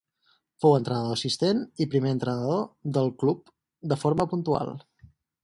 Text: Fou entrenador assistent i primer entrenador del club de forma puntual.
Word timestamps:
Fou 0.63 0.71
entrenador 0.77 1.11
assistent 1.15 1.59
i 1.85 1.87
primer 1.97 2.13
entrenador 2.15 2.65
del 2.97 3.13
club 3.25 3.53
de 3.93 4.01
forma 4.07 4.29
puntual. 4.35 4.75